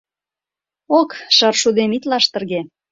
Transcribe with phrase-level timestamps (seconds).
[0.99, 2.59] Ок, шаршудем, ит лаштырге